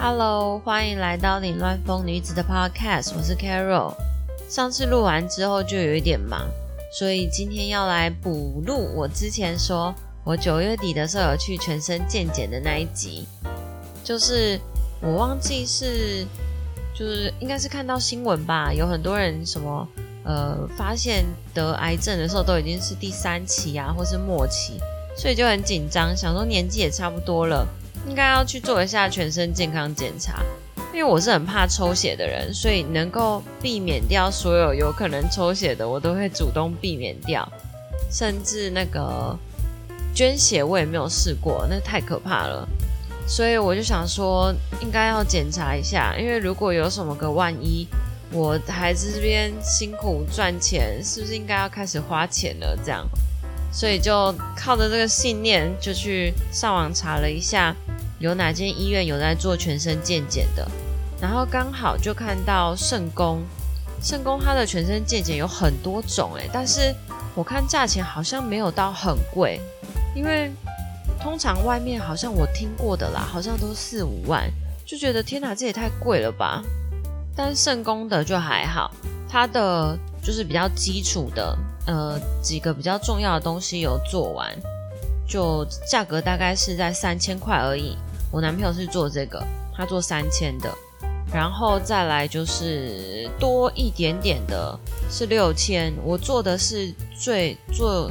[0.00, 3.92] Hello，欢迎来到凌乱风女子的 Podcast，我是 Carol。
[4.48, 6.48] 上次录完之后就有一点忙，
[6.96, 9.92] 所以今天要来补录我之前说
[10.22, 13.26] 我九月底的时候有去全身健检的那一集。
[14.04, 14.58] 就是
[15.02, 16.24] 我忘记是，
[16.94, 19.86] 就是应该是看到新闻吧，有很多人什么
[20.22, 24.74] 呃发现得癌症的时候都已经是第三期啊，或是末期，
[25.16, 27.66] 所以就很紧张，想说年纪也差不多了。
[28.06, 30.42] 应该要去做一下全身健康检查，
[30.92, 37.46] 因为我是很怕抽血的人，所以能够避免掉所有有可能抽血的，我都会主动避免掉。
[38.10, 39.38] 甚至那个
[40.14, 42.66] 捐血我也没有试过，那太可怕了。
[43.26, 47.86] 所以我就想说，应该要检查一下，因为如果有什么个万一，
[48.32, 52.74] 我孩子这边辛苦赚钱，是不是应该要开始花钱了？
[52.82, 53.06] 这样，
[53.70, 57.76] 所以就靠着这个信念，就去上网查了一下。
[58.18, 60.68] 有哪间医院有在做全身健检的？
[61.20, 63.42] 然后刚好就看到圣宫，
[64.02, 66.94] 圣宫它的全身健检有很多种诶，但是
[67.34, 69.60] 我看价钱好像没有到很贵，
[70.14, 70.50] 因为
[71.20, 74.48] 通常外面好像我听过的啦，好像都四五万，
[74.84, 76.62] 就觉得天哪，这也太贵了吧。
[77.36, 78.90] 但圣宫的就还好，
[79.28, 81.56] 它的就是比较基础的，
[81.86, 84.52] 呃，几个比较重要的东西有做完，
[85.26, 87.96] 就价格大概是在三千块而已。
[88.30, 89.42] 我男朋友是做这个，
[89.74, 90.70] 他做三千的，
[91.32, 94.78] 然后再来就是多一点点的，
[95.10, 95.92] 是六千。
[96.04, 98.10] 我做的是最做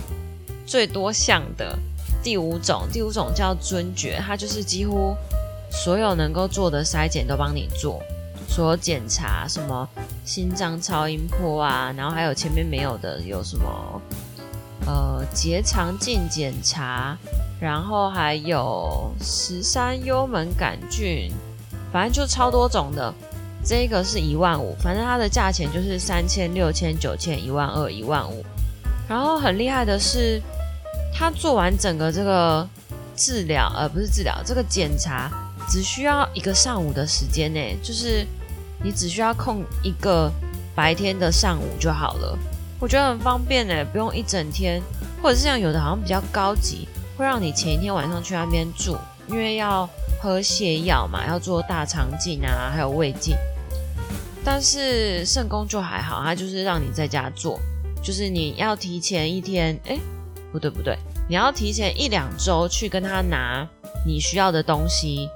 [0.66, 1.78] 最多项的
[2.24, 5.16] 第五种，第五种叫尊爵，它就是几乎
[5.70, 8.02] 所有能够做的筛检都帮你做，
[8.50, 9.88] 所有检查什么
[10.26, 14.02] 心脏超音波啊，然后还有前面没有的有什么
[14.88, 17.16] 呃结肠镜检查。
[17.60, 21.32] 然后还有十三幽门杆菌，
[21.92, 23.12] 反正就超多种的。
[23.66, 28.46] 这个是一万五，反正它的价钱就是三千、六千、九千、一万二、一万五。
[29.10, 30.40] 然后很厉害的是，
[31.12, 32.70] 他做完整个这个
[33.16, 35.32] 治疗，呃，不是治疗，这个检查
[35.68, 38.24] 只需要一个上午的时间呢，就是
[38.84, 40.32] 你只需要空一个
[40.76, 42.38] 白天的上午就好了。
[42.80, 44.82] 我觉得很方便呢，不用一整天，
[45.22, 46.88] 或者是像有的好像比较高级。
[47.18, 48.96] 会让你前一天晚上去那边住，
[49.28, 49.90] 因为要
[50.22, 53.36] 喝泻药嘛，要做大肠镜啊，还有胃镜。
[54.46, 57.60] 但是肾功就还好，它就是让你在家做，
[58.04, 59.98] 就是你要提前一天，哎，
[60.52, 60.96] 不对不对，
[61.28, 63.68] 你要提前一两周去跟他拿
[64.06, 65.28] 你需要的东西，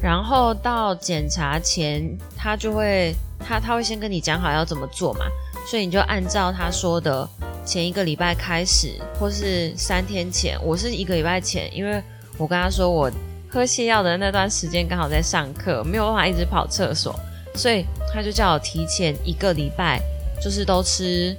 [0.00, 5.26] 然后到检查前，他就会他他会先跟你讲好要怎么做嘛，
[5.68, 7.28] 所以你就按照他说的。
[7.66, 12.02] 前一个礼拜开始，或是三天前，我是一个礼拜前，因为
[12.38, 13.12] 我跟他说我
[13.50, 17.14] 喝泻药的那段时间刚好在上课，没有办法一直跑厕所，
[17.54, 20.00] 所以他就叫我提前一个礼拜，
[20.42, 21.36] 就是都吃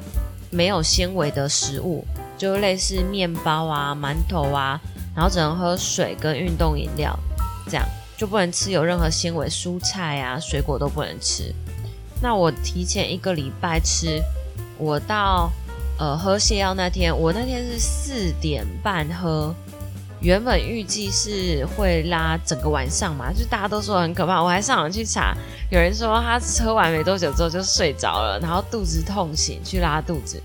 [0.51, 2.05] 没有纤维的食物，
[2.37, 4.79] 就类似面包啊、馒头啊，
[5.15, 7.17] 然后只能喝水跟运动饮料，
[7.65, 7.83] 这样
[8.15, 11.51] 就不能吃有任何纤维蔬菜啊、水果都不能吃。
[12.21, 14.21] 那我提前一个礼拜吃，
[14.77, 15.51] 我到。
[16.01, 19.53] 呃，喝泻药那天，我那天是四点半喝，
[20.21, 25.35] 原本预计是会拉整个晚上嘛，就大家都说很可怕，我还上网去查，
[25.69, 30.41] 有人说他喝完没多久之后就睡着了，然后肚子痛醒去拉肚子，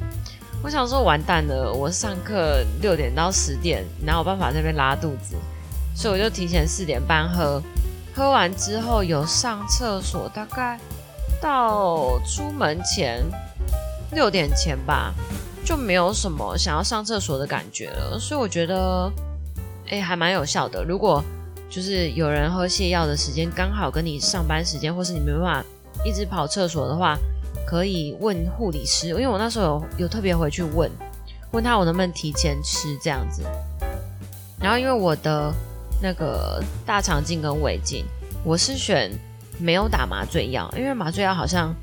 [0.60, 5.36] 我想说完蛋了，我上课六点到十点，哪有办法在那边拉肚子，
[5.94, 7.62] 所以我就提前四点半喝，
[8.12, 10.80] 喝完之后有上厕所，大概
[11.44, 13.22] 到出门前
[14.12, 15.12] 六点前吧。
[15.62, 19.10] 就没有什么想要上厕所的感觉了，所以我觉得，
[19.88, 20.84] 哎，还蛮有效的。
[20.84, 21.24] 如果
[21.70, 25.64] 就是有人喝泻药的时间刚好跟你上班时间，或是你没办法
[26.04, 27.16] 一直跑厕所的话，
[27.66, 30.90] 可以问护理师，因为我那时候有有特别回去问，
[31.52, 33.42] 问他我能不能提前吃这样子。
[34.60, 35.50] 然后因为我的
[36.02, 38.04] 那个大肠镜跟胃镜，
[38.44, 39.10] 我是选
[39.58, 41.74] 没有打麻醉药，因为麻醉药好像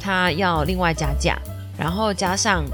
[0.00, 1.38] 他要另外加价，
[1.78, 2.64] 然后加上。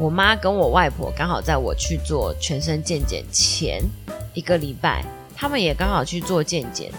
[0.00, 3.82] 我妈跟我外婆刚好在我去做全身健检前
[4.32, 5.04] 一个礼拜，
[5.36, 6.90] 他们也刚好去做健检，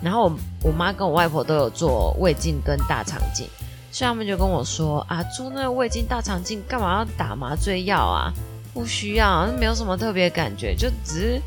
[0.00, 3.48] 然后我我妈跟我外婆都有做胃镜跟大肠镜，
[3.90, 8.32] 所以他们就跟我说啊，做那个胃镜、大肠镜干嘛要打麻醉药啊？
[8.72, 11.42] 不需要，没有什么特别感觉，就只是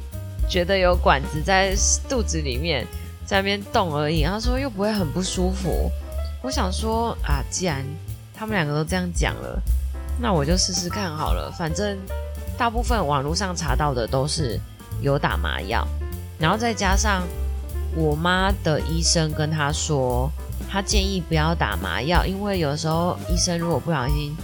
[0.50, 1.74] 觉得有管子在
[2.10, 2.86] 肚子里面
[3.30, 4.24] 在那边动而已。
[4.24, 5.92] 他说又不会很不舒服。
[6.42, 7.86] 我想说啊，既然
[8.34, 9.62] 他们两个都这样讲了。
[10.20, 11.96] 那我就试试看好了，反正
[12.58, 14.60] 大部分网络上查到的都是
[15.00, 15.88] 有打麻药，
[16.40, 17.24] 然后再加上
[17.96, 20.30] 我妈的医生跟他说，
[20.68, 24.36] 他建议不要打麻药，因为有时候医生如果不小心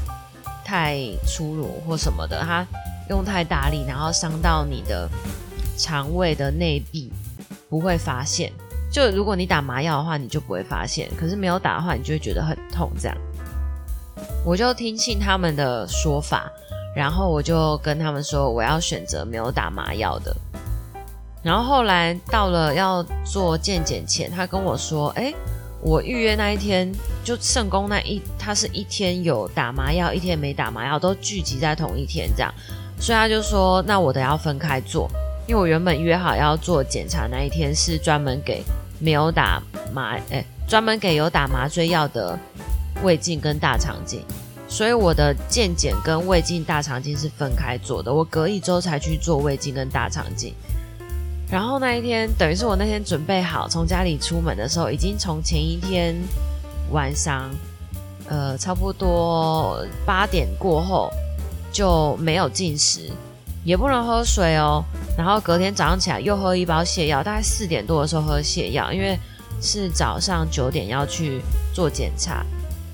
[0.64, 0.98] 太
[1.28, 2.66] 粗鲁或什么的，他
[3.10, 5.10] 用太大力，然后伤到你的
[5.78, 7.12] 肠胃的内壁，
[7.68, 8.54] 不会发现。
[8.96, 12.90] 就如果你打麻药的话，你就不会发现；可是没有打的话，你就会觉得很痛。
[12.98, 13.18] 这样，
[14.46, 16.50] 我就听信他们的说法，
[16.96, 20.34] 然后我就跟他们说，我要选择没有打麻药的。
[21.44, 25.34] 然后后来到了要做健检前，他跟我说：“哎，
[25.82, 26.90] 我预约那一天
[27.22, 32.50] 就圣宫那一，他是一天有打麻药，一天没打麻药，都聚集在同一天这样。
[32.98, 35.10] 所以他就说，那我的要分开做，
[35.50, 38.64] 因为我原本约好要做检查那一天是专门给。”
[39.00, 39.62] 没有打
[39.94, 42.38] 麻，哎，专门给有打麻醉药的
[43.04, 44.22] 胃镜跟大肠镜，
[44.68, 48.14] 所以我的健检跟胃镜、大肠镜是分开做的。
[48.14, 50.54] 我隔一周才去做胃镜跟大肠镜。
[51.52, 56.16] 然后那一天，等于是我那天准备好从家里出门的时候，已经从前一天
[56.92, 57.52] 晚上，
[58.28, 61.12] 呃，差不多八点过后
[61.72, 63.12] 就没有进食。
[63.66, 64.82] 也不能喝水哦，
[65.18, 69.20] 然后隔天早上起来又喝一包泻药，大概四点多的时候喝泻药，因为
[69.60, 71.42] 是早上九点要去
[71.74, 72.46] 做检查，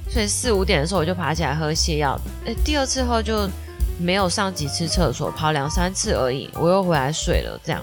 [0.09, 2.17] 所以四五点的时候我就爬起来喝泻药。
[2.45, 3.49] 诶，第二次喝就
[3.99, 7.81] 没有上几次厕所，跑两三次而已，我又回来睡了这样。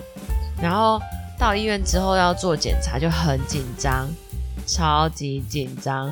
[0.61, 0.99] 然后
[1.39, 4.09] 到医院之后要做检查就很紧张，
[4.67, 6.11] 超级紧张。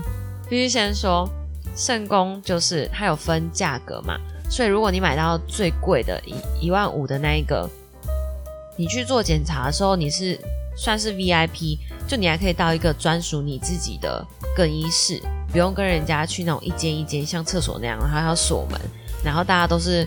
[0.48, 1.26] 必须先说，
[1.74, 4.16] 肾功就是它有分价格嘛。
[4.48, 7.68] 所以，如果你买到最贵的一一万五的那一个，
[8.76, 10.38] 你去做检查的时候，你是
[10.76, 15.20] 算是 VIP，就你还可以到一个专属你自己的更衣室，
[15.50, 18.80] 不用跟人家去那种一间一间像厕所那样，然后要锁门，
[19.24, 20.06] 然后大家都是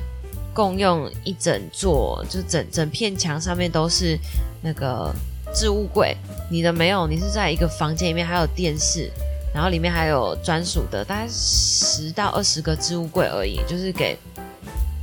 [0.54, 4.18] 共用一整座，就整整片墙上面都是
[4.62, 5.14] 那个
[5.54, 6.16] 置物柜，
[6.50, 9.12] 你的没有，你是在一个房间里面还有电视。
[9.52, 14.16] 然后里面还有专属的，大概十到二十个置物柜而已，就是给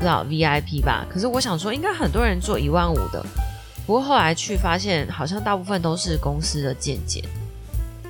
[0.07, 1.05] 知道 VIP 吧。
[1.11, 3.21] 可是我想说，应该很多人做一万五的，
[3.85, 7.25] 不过后来去发现，好像大部分都是公司的健检。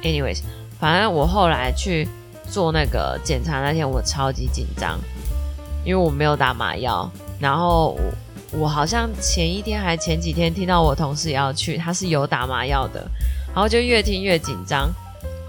[0.03, 0.43] Anyways，
[0.79, 2.07] 反正我后来去
[2.51, 5.01] 做那个检查那天，我超级紧张，
[5.87, 7.11] 因为我没有打麻药。
[7.41, 7.99] 然后
[8.53, 13.01] 我我好像前一天还前几天听到我同事要去，他是有打麻药的，
[13.55, 14.93] 然后就越听越紧张。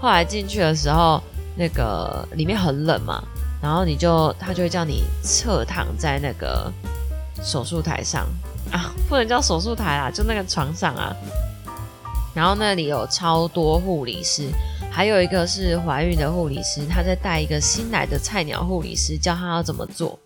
[0.00, 1.22] 后来进去的时候，
[1.56, 3.22] 那个里面很冷嘛，
[3.60, 6.72] 然后你就他就会叫你侧躺在那个
[7.42, 8.26] 手术台上
[8.70, 11.14] 啊，不能叫手术台啦，就那个床上啊。
[12.34, 14.48] 然后那里有超多护理师，
[14.92, 20.16] 还有一个是怀孕的护理师，他在带一个新来的菜鸟护理师，教他要怎么做。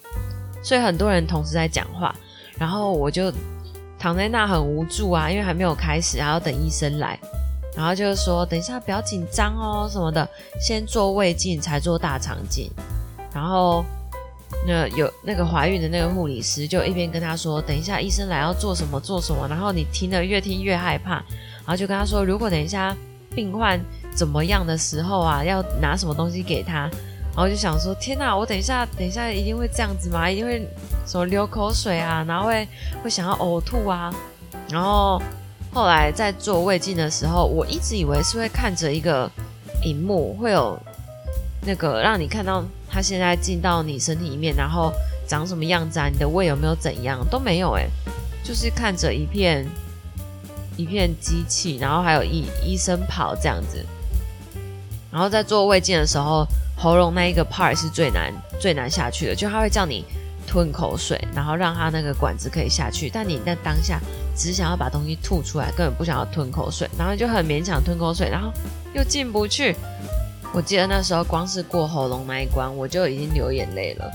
[0.62, 2.14] 所以很多人同时在讲话，
[2.58, 3.32] 然后我就
[3.98, 7.18] 躺在那很无助啊，因为还没有开始，还要等医生来。
[7.74, 10.28] 然后就是说，等一下不要紧张哦，什么的，
[10.60, 12.70] 先做胃镜才做大肠镜。
[13.34, 13.84] 然后
[14.66, 19.46] 那有那个怀孕的那个护理师就一边跟他说，等一下医生来要做什么做什么。
[19.48, 22.96] 然后你听了越听越害怕，然后就跟他说，如果等一下
[23.34, 23.80] 病患
[24.14, 26.90] 怎么样的时候啊，要拿什么东西给他。
[27.34, 30.30] 然后就想说，天哪，我等一下等一下一定会这样子吗？
[30.30, 30.68] 一定会
[31.06, 32.68] 什么流口水啊，然后会
[33.02, 34.14] 会想要呕吐啊，
[34.70, 35.20] 然后。
[35.74, 39.26] 后来在做胃镜的时候，我一直以为是会看着一个
[39.82, 40.78] 荧幕，会有
[41.62, 42.62] 那个让你看到
[42.92, 44.92] 它现在进到你身体里面，然后
[45.26, 46.08] 长什么样子啊？
[46.08, 47.26] 你的胃有没有怎样？
[47.30, 47.88] 都没有诶，
[48.44, 49.66] 就是看着一片
[50.76, 53.82] 一片机器，然后还有医医生跑这样子。
[55.10, 56.46] 然后在做胃镜的时候，
[56.76, 58.30] 喉咙那一个 part 是最难
[58.60, 60.04] 最难下去的，就他会叫你
[60.46, 63.98] 吞口水，然后让他那个管子可以下去，但你在当下。
[64.34, 68.50] 只想要把东西吐出来，根本不想要吞口水，然后就很勉强吞口水，然后
[68.94, 69.76] 又进不去。
[70.54, 74.10] 我记得那时候光是过喉咙那一关，我就已经流眼泪了。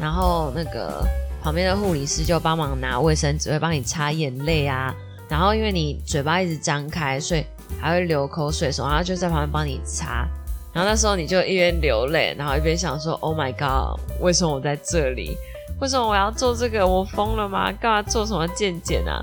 [0.00, 1.06] 然后那个
[1.42, 4.94] 旁边的护理师就帮忙拿卫生纸，会帮你擦眼泪啊。
[5.28, 7.44] 然后因为你嘴巴一直张开，所以
[7.78, 10.26] 还会流口水，然后就在旁边帮你擦。
[10.72, 15.36] 然后那时候你就一边流泪，然后一边想说：“Oh my god，为什么我在这里？
[15.80, 16.86] 为什么我要做这个？
[16.86, 17.70] 我疯了吗？
[17.72, 19.22] 干嘛做什么健检啊？”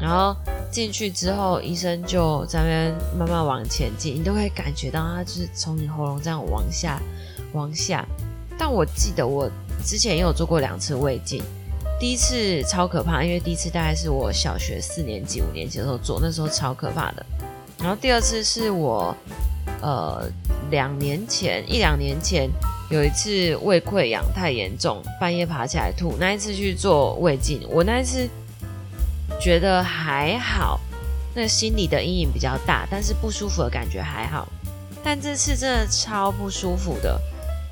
[0.00, 0.36] 然后
[0.76, 7.00] 进去之后，医生就在那边慢慢往前进，你都会感觉到他就是从你喉咙这样往下、
[7.54, 8.06] 往下。
[8.58, 9.50] 但我记得我
[9.82, 11.42] 之前也有做过两次胃镜，
[11.98, 17.24] 第一次超可怕，因为第一次大概是我小学四年级、五年级的时候做，那时候超可怕的。
[17.78, 19.16] 然后第二次是我
[19.80, 20.30] 呃
[20.70, 22.50] 两年前一两年前
[22.90, 28.28] 有一次胃溃疡太严重，半夜爬起来吐，那一次去做胃镜，我那一次。
[29.40, 30.80] 觉得还好，
[31.34, 34.48] 那心理的阴影比较大，但是不舒服的感觉还好。
[35.04, 37.20] 但这次真的超不舒服的，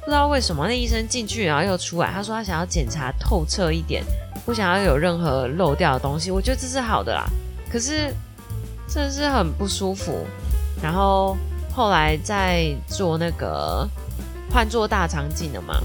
[0.00, 0.66] 不知道为什么。
[0.68, 4.04] 那医生进去然后又出来，他说他想要检查透彻一点，
[4.44, 6.30] 不想要有任何漏掉的东西。
[6.30, 7.25] 我觉得这是好的啦，
[7.68, 8.14] 可是
[8.87, 10.25] 真的是很不舒服。
[10.83, 11.37] 然后
[11.75, 13.88] 后来在做那个
[14.52, 15.80] 换做大肠镜的嘛，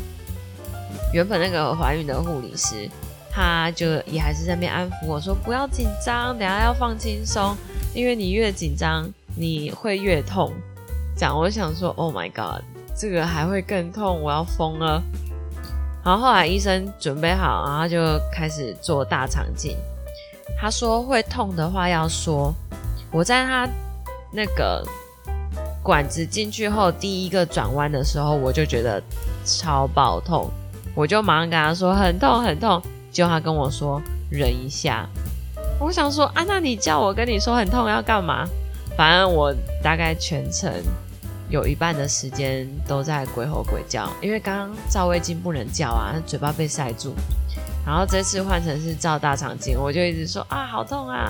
[1.14, 2.88] 原本那个怀孕的护理师。
[3.32, 7.56] 他就也还是在那边安抚我说不要紧张，等下要放轻松，
[7.94, 10.52] 因为你越紧张你会越痛。
[11.16, 12.64] 讲我想说，Oh my god，
[12.98, 15.02] 这个还会更痛，我要疯了。
[16.04, 19.76] 然后后来医生准备好，然后就开始做大肠镜。
[20.58, 22.54] 他说会痛的话要说。
[23.12, 23.68] 我在他
[24.32, 24.86] 那个
[25.82, 29.02] 管子进去后第一个转弯的时候，我就觉得
[29.44, 30.50] 超爆痛，
[30.94, 32.82] 我就马上跟他说很痛很痛。
[33.12, 35.08] 就他跟我说忍一下，
[35.80, 38.48] 我想说啊，那你叫我跟你说很痛要干嘛？
[38.98, 40.72] 反正我大概全程
[41.50, 47.16] 有一半的时间都在鬼吼鬼叫，因为刚刚照胃镜不能叫啊，嘴巴被塞住。
[47.86, 51.28] 然后这次换成是照大肠镜，我就一直说啊好痛啊，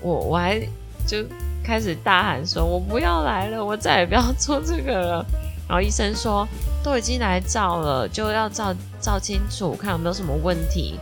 [0.00, 0.58] 我我还
[1.06, 1.18] 就
[1.62, 5.26] 开始大喊说，我不要来了，我再也不要做这个了。
[5.68, 6.46] 然后医生说
[6.82, 10.98] 都已经来照了，就要照照清楚，看有没有什么问题。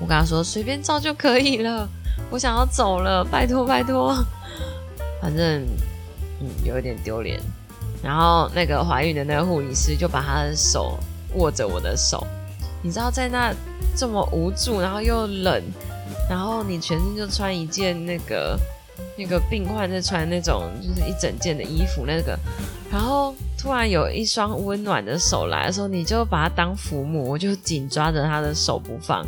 [0.00, 1.88] 我跟他说随便照就可以了，
[2.30, 4.14] 我想要走了，拜托拜托。
[5.20, 5.62] 反正
[6.40, 7.40] 嗯有一点丢脸。
[8.02, 10.98] 然后那个怀孕的那个护理师就把他的手
[11.34, 12.26] 握着我的手，
[12.82, 13.54] 你知道在那
[13.96, 15.62] 这么无助，然后又冷，
[16.28, 18.58] 然后你全身就穿一件那个
[19.16, 22.38] 那个病患在穿那种就是一整件的衣服那个，
[22.90, 29.26] 然后突然有一双温暖的手来的时候，你就把他当父母，我就紧抓着他的手不放。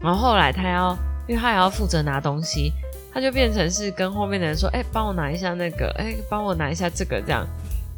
[0.00, 0.96] 然后后来他要，
[1.28, 2.72] 因为他也要负责拿东西，
[3.12, 7.46] 他就变成是跟后面的人说：“哎，帮我拿一下那个，哎，帮我拿一下这个，这样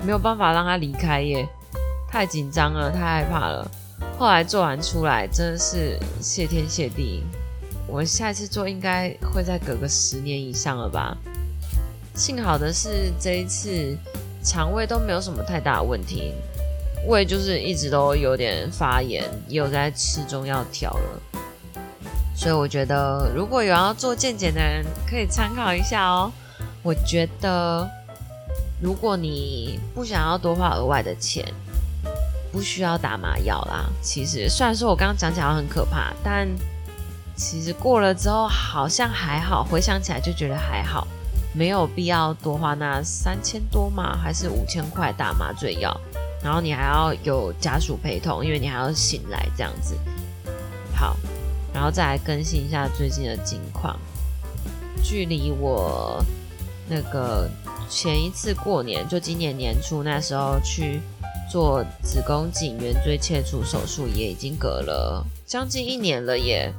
[0.05, 1.49] 没有办法让他离开耶，
[2.11, 3.71] 太紧张了，太害怕了。”
[4.19, 7.25] 后来做完出来，真的是谢天谢地。
[7.87, 11.17] 我下一次做应该会再隔个十年以上了吧。
[12.15, 13.97] 幸好的是这一次
[14.43, 16.33] 肠胃都没有什么太大的问题，
[17.07, 21.41] 胃就是一直都有点发炎，也有在吃中药调了。
[22.37, 26.33] 所以我觉得，如果有要做健检的人，可以参考一下哦。
[26.83, 27.89] 我觉得，
[28.81, 31.45] 如果你不想要多花额外的钱，
[32.53, 33.89] 不需要打麻药啦。
[34.03, 36.49] 其实，虽然说我刚刚讲起来很可怕，但
[37.37, 39.65] 其实过了之后好像还好。
[39.65, 41.07] 回想起来就觉得还好，
[41.53, 45.95] 没有必要多花那三千多嘛，还是五千块打麻醉药，
[46.43, 49.95] 然后你还要有家属陪同，因为你还要醒来这样子。
[50.95, 51.17] 好。
[51.75, 53.99] 然后再来更新一下最近的近况。
[55.03, 56.25] 距离我
[56.89, 57.51] 那个
[57.91, 61.01] 前一次过年，就今年年初那时候去
[61.51, 66.73] 做子宫颈圆锥切除手术，也已经隔了将近一年了耶。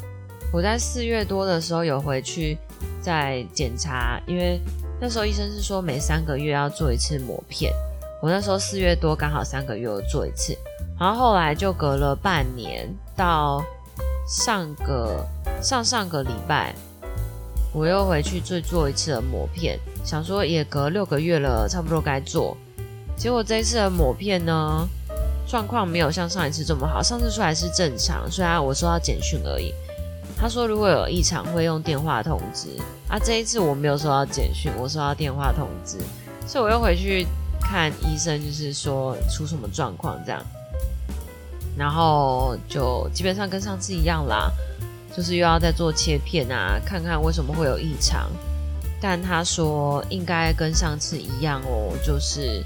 [0.52, 2.58] 我在四月多的时候有回去
[3.02, 4.60] 再检查，因为
[5.00, 7.74] 那时候医生是说每三个月要做一次磨片。
[8.22, 10.58] 我那时候四月多刚好三个月做一次，
[11.00, 13.64] 然后后来就隔了半年到。
[14.28, 15.24] 上个
[15.62, 16.74] 上上个礼拜，
[17.72, 22.58] 我又回去再做一次的磨片，想说也隔六个月了，差不多该做。
[23.16, 24.90] 结果这一次的抹片呢，
[25.48, 27.04] 状况没有像上一次这么好。
[27.04, 29.72] 上次出来是正常，虽然我收到简讯而已。
[30.38, 32.68] 他说如果有异常会用电话通知。
[33.08, 35.98] 啊，这一次我没有收到简讯，我收到电话通知，
[36.48, 37.25] 所以我又回去
[37.62, 40.44] 看医生，就是说出什么状况这样。
[41.77, 44.51] 然后就基本上跟上次一样啦，
[45.15, 48.27] 就是又要再做切片啊，看看为什么会有异常。
[49.00, 52.65] 但他说应该跟上次一样哦，就是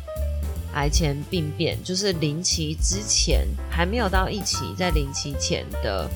[0.73, 6.09] 癌前病变，就是临期之前还没有到一期，在临期前的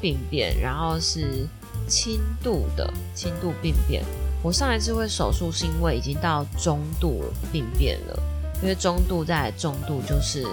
[0.00, 1.46] 病变，然后是
[1.86, 4.04] 轻度的轻度病变。
[4.42, 8.22] 我上一次会手术是因为已经到中度病变了，
[8.62, 10.46] 因为中度再中度就是。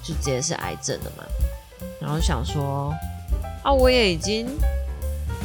[0.00, 1.24] 就直接是癌症了嘛，
[2.00, 2.94] 然后想说
[3.62, 4.48] 啊，我也已经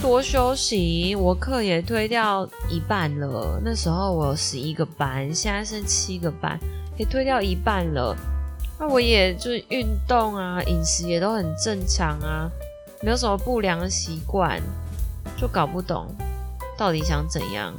[0.01, 3.59] 多休息，我课也推掉一半了。
[3.65, 6.57] 那时候我有十一个班，现在剩七个班，
[6.97, 8.15] 也推掉一半了。
[8.79, 12.49] 那我也就是运动啊，饮食也都很正常啊，
[13.03, 14.61] 没有什么不良习惯，
[15.37, 16.07] 就搞不懂
[16.77, 17.73] 到底想怎样。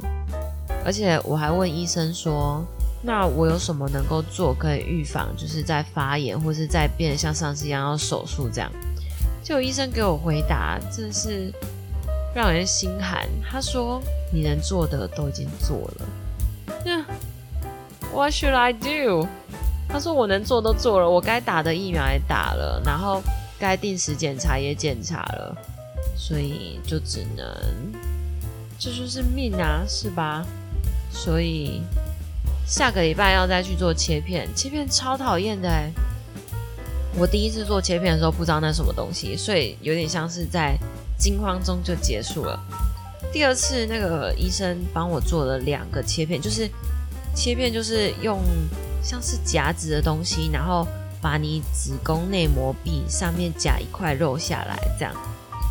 [0.85, 2.63] 而且我还问医生说。
[3.07, 8.71] 那我有什么能够做可以预防，就是在发炎或是在变得像上次一样要手术这样？
[9.43, 11.53] 就医生给我回答，真是
[12.33, 13.23] 让人心寒。
[13.47, 14.01] 他说
[14.33, 16.05] ：“你能做的都已经做了。”
[16.83, 17.05] 那
[18.11, 19.27] What should I do？
[19.87, 23.21] 他说：“我能做都做了，我该打的疫苗也打了，然后
[23.59, 25.57] 该定时检查也检查了，
[26.15, 27.45] 所以就只能，
[28.79, 30.45] 这就是命啊，是吧？
[31.11, 31.81] 所以
[32.65, 35.91] 下个礼拜要再去做切片，切片超讨厌的哎！
[37.17, 40.77] 我第一次做切片的时候不知道那什么东西，所以有点像是在
[41.17, 42.59] 惊慌中就结束了。
[43.31, 46.69] 第二次那个医生帮我做了两个切片，就是
[47.35, 48.41] 切片就是用。”
[49.05, 50.87] 像是夹子的东西，然后
[51.25, 55.11] 把你子宫内膜壁上面夹一块肉下来，这样。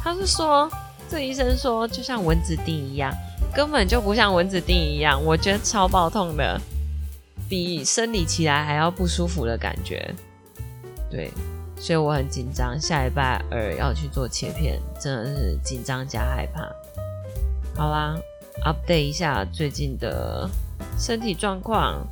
[0.02, 0.68] 他是说，
[1.08, 3.14] 这医生说就像蚊子叮一样，
[3.54, 6.60] 根本就不像蚊子叮一样，我觉得超爆痛的，
[7.48, 10.12] 比生理起来还要不舒服的感觉。
[11.08, 11.30] 对，
[11.78, 16.68] 所以我很紧张，下礼拜二要去做切片，真的是紧张加害怕。
[17.76, 18.16] 好啦
[18.64, 20.50] ，update 一下最近的
[20.98, 22.04] 身体状况。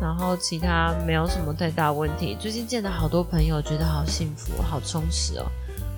[0.00, 2.36] 然后其他没有什么太大问题。
[2.40, 5.46] 最近见了好多朋友，觉得好幸福、好充实哦。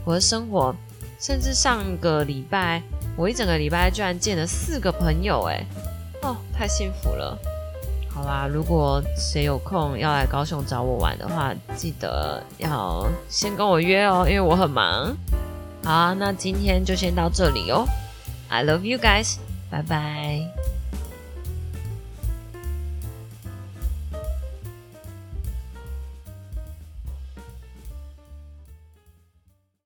[0.05, 0.75] 我的生活，
[1.21, 2.83] 甚至上个礼拜，
[3.17, 5.65] 我一整个礼拜居然见了四个朋友，哎，
[6.23, 7.39] 哦，太幸福了。
[8.11, 15.17] 好啦，如果谁有空要来高雄找我玩的话，记得要先跟我约哦，因为我很忙。
[15.85, 17.87] 好，那今天就先到这里哦。
[18.49, 19.37] I love you guys，
[19.71, 20.41] 拜拜。